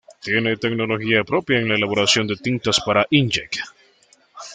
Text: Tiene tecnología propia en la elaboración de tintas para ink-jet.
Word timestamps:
Tiene 0.19 0.57
tecnología 0.57 1.23
propia 1.23 1.59
en 1.59 1.67
la 1.69 1.75
elaboración 1.75 2.25
de 2.25 2.35
tintas 2.35 2.81
para 2.83 3.05
ink-jet. 3.11 3.59